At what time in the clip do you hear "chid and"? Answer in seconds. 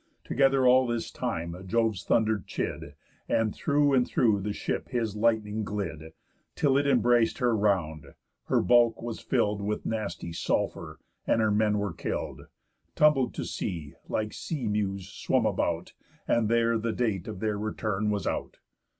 2.47-3.53